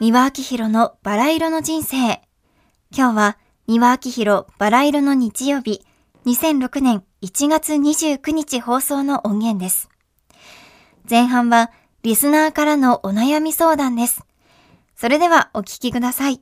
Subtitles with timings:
[0.00, 2.22] 三輪明宏のバラ色の人生。
[2.90, 5.84] 今日は三輪明宏バラ色の日曜日、
[6.24, 9.90] 2006年1月29日放送の音源です。
[11.08, 11.70] 前半は
[12.02, 14.24] リスナーからのお悩み相談です。
[14.96, 16.40] それではお聞きください。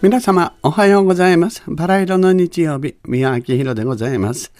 [0.00, 1.62] 皆様、おはようございます。
[1.66, 4.50] バラ色の日曜日、宮明宏でございます。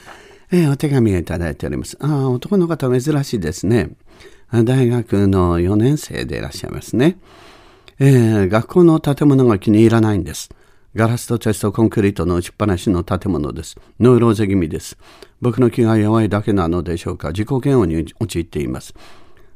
[0.54, 1.96] えー、お手紙をいただいております。
[1.98, 3.88] ああ、男の方珍しいですね。
[4.52, 7.16] 大学の4年生でいらっしゃいますね。
[7.98, 10.50] えー、学校の建物が気に入らないんです。
[10.94, 13.78] ガラスとテストコンクリートの打ちっぱなしの建物です。
[13.98, 14.98] ノイローゼ気味です。
[15.40, 17.28] 僕の気が弱いだけなのでしょうか。
[17.28, 18.94] 自己嫌悪に陥っています。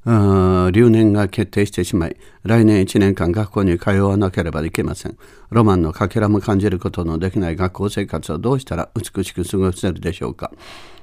[0.06, 5.18] 留年が決定してしまい、来年1年間学校に通わなければいけません。
[5.50, 10.52] ロマンのかけらも感じることのできない学校生活をどうしたら美しく過ごせるでしょうか。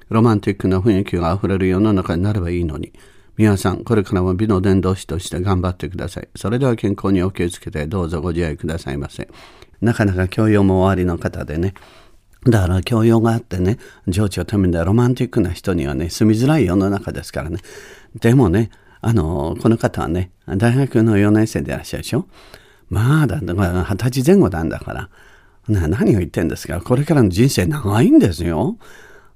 [0.10, 2.94] ロマンティックな雰囲気が溢れる世の中になればいいのに。
[3.36, 6.30] 皆さん、これからも美の伝道師として頑張ってください。
[6.36, 9.28] それでは健康にお気をつけて、どうぞご自愛くださいませ。
[9.82, 11.74] なかなか教養も終わりの方でね。
[12.46, 17.58] だから教養があってね、情緒をためでロマンティックな人にはね、住みづらい世の中ですからね。
[18.20, 18.70] でもね、
[19.02, 22.28] あの、この方はね、大学の4年生でいらっしゃるでしょ？
[22.90, 23.48] まあだ、二
[23.98, 25.10] 十歳前後なんだから。
[25.68, 26.82] 何を言ってんですか？
[26.82, 28.78] これからの人生長いんですよ。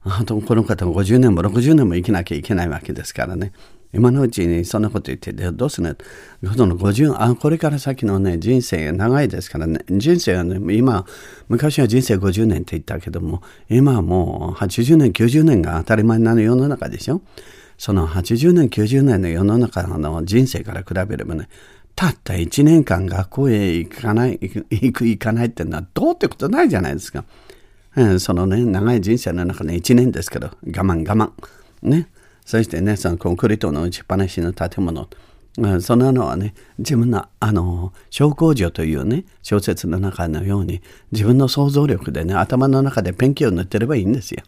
[0.04, 3.52] あとこの方も50年も60年も生きなきゃいけないわけですからね。
[3.94, 5.98] 今のうちにそんなこと言ってどうする
[6.44, 6.54] の？
[6.54, 9.80] その50あこれから先のね人生が長いですからね。
[9.90, 11.06] 人生はね今
[11.48, 17.22] 昔は人生50年って言ったけども今はもう80年90年が当たり前な世の中でしょ？
[17.78, 21.48] その80年90年の世の中の人生から比べればね
[21.96, 27.24] たった1年間学校へ行かない行く行かないってのはどうってことないじゃないですか、
[27.96, 31.32] うん、そのね長い人生の中で1年ですけど我慢我慢。
[31.82, 32.10] ね。
[32.48, 35.10] そしてね、そのコンクリートの打ちっぱなしの建物、
[35.82, 44.44] そんなのはね、自分の、あの、小工場というね、小説の中のように、自分の想像力でね、頭の中でペンキを塗ってればいいんですよ。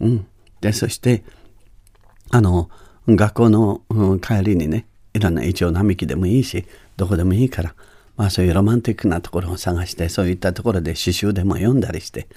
[0.00, 0.26] うん。
[0.60, 1.24] で、そして、
[2.28, 2.68] あの、
[3.08, 6.66] 学校の、うん、帰りにね、いろんな一応並木でもいいし、
[6.98, 7.74] どこでもいいから、
[8.18, 12.28] まあそういうロマンティックなところを探して、そういったところで詩集でも読んだりして、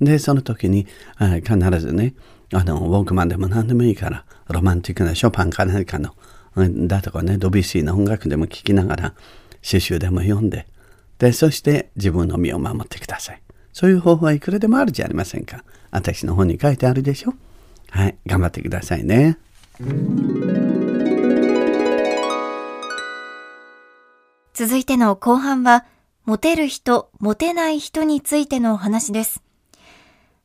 [0.00, 0.86] で、その時に、
[1.18, 2.14] 必ずね、
[2.52, 6.14] あの、ウォークマンでも何でもいいから、ロマンティックなショパンか何かの、
[6.86, 9.14] だとかね、ドビュッシーの音楽でも聴きながら、
[9.62, 10.66] 詩集でも読んで、
[11.18, 13.42] で、そして自分の身を守ってください。
[13.72, 15.64] そういう方法はいくらでもあるじゃありませんか。
[15.90, 17.34] 私の本に書いてあるでしょ。
[17.90, 19.38] はい、頑張ってくださいね。
[24.52, 25.86] 続いての後半は、
[26.24, 29.42] モテる人、モテない人についてのお話です。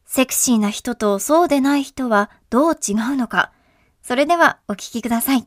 [0.09, 3.51] セクシーな人とそうでない人はどう違うのか。
[4.01, 5.45] それではお聞きください。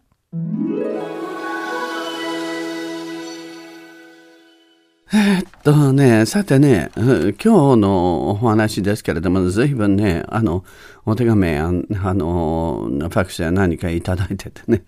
[5.13, 7.43] えっとね、さてね、今日
[7.79, 10.63] のお話ですけれども、随分ね、あの、
[11.11, 11.73] お手紙あ、あ
[12.15, 14.83] の、ファクスや何かいただいててね、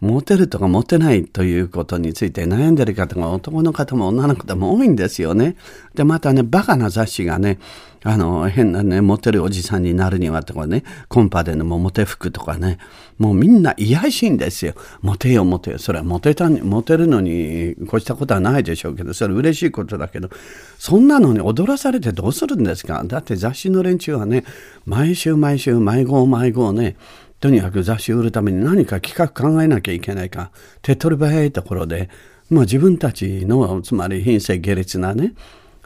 [0.00, 5.56] モテるとかモテないということについて悩んでる方が男の方も女の方も多いんですよね。
[5.94, 7.58] で、またね、バカな雑誌がね、
[8.04, 12.78] あの、変なね、モテるおじさんになるにはとかね、コンパでのモテ服とかね、
[13.18, 14.74] もうみんな癒やしいんですよ。
[15.00, 15.78] モテよ、モテよ。
[15.78, 20.30] それはモテた、モテるのに越したことはないでしょうけど、それ嬉しいことだけど、
[20.78, 23.02] そんなのに踊らされてどうするんですか？
[23.04, 24.44] だって雑誌の連中はね、
[24.84, 26.96] 毎週毎週、毎号毎号ね、
[27.40, 30.50] とにかく雑誌売るために何か企画考えなきゃいけないか、
[30.82, 32.10] 手っ取り早いところで、
[32.50, 35.32] まあ自分たちの、つまり品性下劣なね、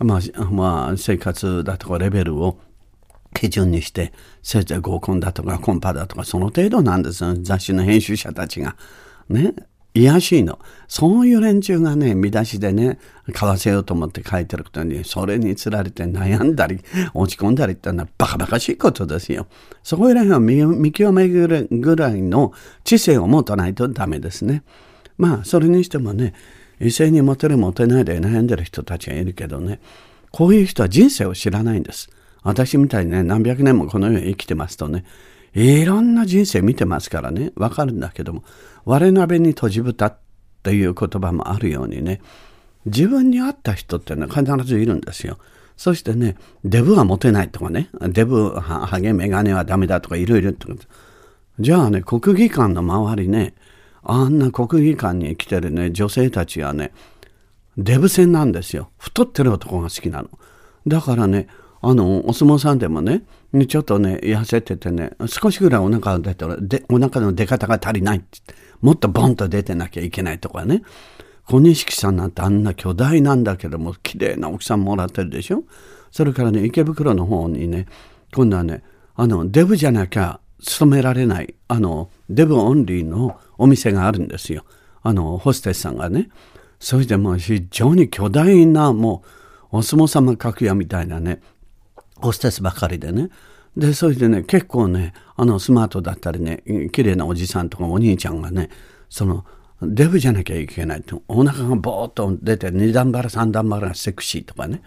[0.01, 2.59] まあ、まあ、生活だとかレベルを
[3.33, 7.37] 基準にして、せいぜい合コンだとかコンパだとか、その程度なんですよ。
[7.41, 8.77] 雑誌の編集者たちが。
[9.29, 9.55] ね。
[9.95, 10.59] 癒しいの。
[10.89, 12.99] そういう連中がね、見出しでね、
[13.33, 16.81] 買わせようと思って書いてることに、それにつられて悩んだり、
[17.15, 19.47] 落ち込んだりってのはバカバカしいことですよ。
[19.83, 22.53] そこら辺は見極めるぐらいの
[22.85, 24.63] 知性を持たないとダメですね。
[25.19, 26.35] まあ、それにしてもね、
[26.81, 29.81] 異性にモテるモテないで悩んでる人たちがいるけどね、
[30.31, 32.09] こういう人は人生を知らないんです。
[32.43, 35.05] 私みたいにね、何百年もこの世に生きてますとね、
[35.55, 38.45] いろんな人生見てますからね、わかるんだけども、
[38.85, 40.19] 我鍋に閉じ蓋っ
[40.63, 42.21] ていう言葉もあるようにね、
[42.87, 45.39] 自分に合った人ってのは必ずいるんですよ。
[45.77, 50.83] そしてね、デブはモテないとかね、デブは、ハゲ、メガネはダメだとかいろいろってこと。
[51.59, 53.55] じゃあね、国技館の周りね、
[54.03, 56.93] あんな国技館に来てるね、女性たちはね、
[57.77, 58.91] デブ戦なんですよ。
[58.99, 60.31] 太ってる男が好きなの。
[60.87, 61.49] だからね、
[61.83, 63.23] あの、お相撲さんでもね、
[63.69, 70.83] ちょっとね、痩せててね、少しぐらいお腹が出たら、で、お腹の出方が足りないってもっとボンと出てなきゃいけないとかね。
[71.47, 75.65] 小錦さんなんてあんな巨大なんだけども、綺麗な奥さんもらってるでしょ
[76.11, 77.87] それからね、池袋の方にね、
[78.35, 78.83] 今度はね、
[79.17, 84.65] あの、デブじゃなきゃ勤められない、あの、デブオンリーのお店があるんですよ。
[85.03, 86.29] あの、ホステスさんがね。
[86.79, 89.23] それでもう非常に巨大な、も
[89.73, 91.41] う、お相撲様格屋みたいなね、
[92.21, 93.31] ホステスばかりでね。
[93.77, 96.63] で、それでね、結構ね、あの、スマートだったりね、
[96.93, 98.71] 綺麗なおじさんとかお兄ちゃんがね、
[99.09, 99.45] その、
[99.83, 101.23] デブじゃなきゃいけないと。
[101.29, 104.83] お腹がボーっと出て、二段腹、三段腹がセクシーとかね。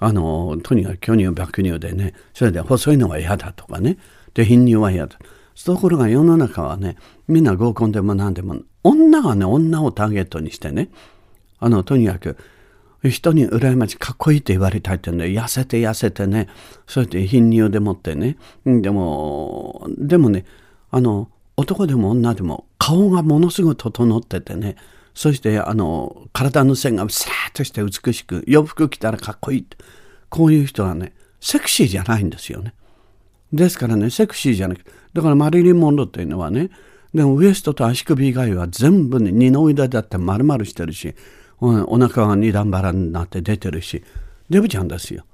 [0.00, 3.98] あの、とにかく巨乳、爆乳でね、それで細いのは嫌だとかね。
[4.34, 5.18] で、貧乳は嫌だ。
[5.64, 6.96] ところが世の中はね、
[7.28, 10.88] みんな合コンでも何でも、女はね、女をターゲットにしてね、
[11.60, 12.36] あの、とにかく、
[13.10, 16.48] 人に羨ましい、かっこいいって言われたいってね、痩せて痩せてね、
[16.86, 20.44] そうやって貧乳でもってね、でも、でもね、
[20.90, 24.76] あの、男でも女でも顔がものすごい整っててね、
[25.14, 29.66] そしてあの、体の線がさーっとして美しく、洋服着たらかっこいい。
[30.28, 32.74] こういう人はね、セクシーじゃないんですよね。
[33.52, 36.70] ですからね、セクシーじゃなくて、だからマリリン・モンローっていうのはね、
[37.14, 41.14] でもウエストと足首以外は全部ね、二の腕だって丸々してるし、
[41.68, 44.02] お腹が二段腹になって出てるし、
[44.50, 45.24] デブちゃんですよ。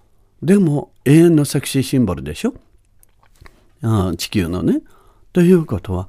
[0.43, 2.55] でも永遠のセクシーシンボルでしょ
[3.83, 4.81] あ地球のね。
[5.33, 6.09] ということは、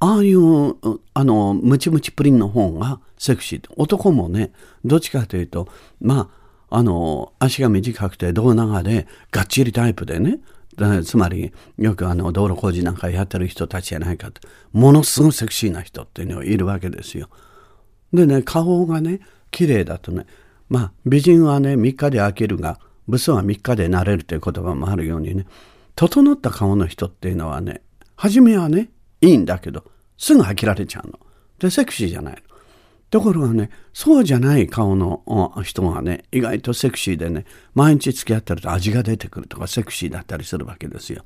[0.00, 0.74] ああいう、
[1.14, 3.62] あの、ムチムチプリンの方がセクシー。
[3.76, 4.52] 男もね、
[4.84, 5.68] どっちかというと、
[6.00, 6.30] ま
[6.70, 10.40] あ、あの、足が短くて胴長で、がっちりタイプでね、
[11.04, 14.40] つまり、よくあの、道路工事なんかやってる人たちじゃないかと。
[14.72, 17.28] ものすごいセクシーな人っていうのがいるわけですよ。
[18.12, 19.20] でね、顔がね、
[19.54, 20.26] 綺麗だとね、
[20.68, 25.46] まあ、美人はね、3日で飽きるが、ブスは3日で慣れるという言葉もあるようにね、
[25.94, 27.80] 整った顔の人っていうのはね、
[28.16, 28.90] 初めはね、
[29.20, 29.84] いいんだけど、
[30.18, 31.20] すぐ飽きられちゃうの。
[31.60, 32.40] で、セクシーじゃないの。
[33.10, 35.22] ところがね、そうじゃない顔の
[35.62, 41.24] 人がね、意外とセクシーでね、毎日付き合ってると味が出てくるとかセクシーだったりするわけですよ。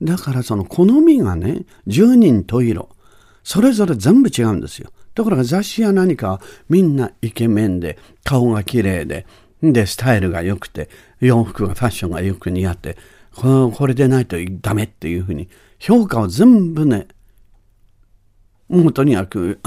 [0.00, 2.88] だからその好みがね、十人十色、
[3.42, 4.90] それぞれ全部違うんですよ。
[5.14, 9.26] ところが雑誌や何かみんなイケメンで、顔が綺麗で、
[9.62, 10.90] で、スタイルが良くて、
[11.20, 12.96] 洋服がファッションがよく似合って、
[13.32, 17.08] これでないとダメっていうふうに、評価を全部ね、
[18.68, 19.60] もうとにかく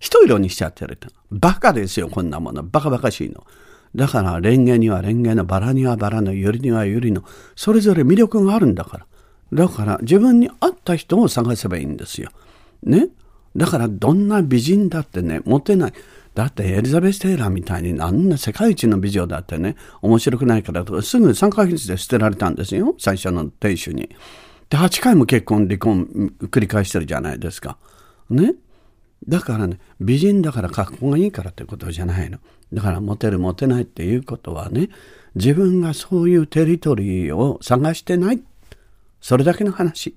[0.00, 1.08] 一色にしちゃってると。
[1.30, 2.62] バカですよ、こんなもの。
[2.62, 3.44] バカバカしいの。
[3.96, 7.24] だから、レンゲにはレンゲの、バラにはバラの、ユリにはユリの、
[7.56, 9.06] それぞれ魅力があるんだから。
[9.52, 12.30] だから、自分に合った人を探せばいいんですよ。
[12.82, 13.08] ね？
[13.56, 15.92] だから、どんな美人だってね、モテない。
[16.34, 22.96] だってエリザベス・テイラーみたいにあんな世界一の美女だってね、面白くないからとか、すぐ3ヶ月で捨てられたんですよ。
[22.98, 24.10] 最初の亭主に。
[24.68, 27.78] で、8回も結婚、離婚繰り返してるじゃないですか。
[28.30, 28.54] ね？
[29.28, 32.38] だからね、美人だから格好がいいからってことじゃないの。
[32.72, 34.90] だからモテるモテないっていうことはね、
[35.36, 38.42] 自分がそういうテリトリーを探してない。
[39.20, 40.16] それだけの話。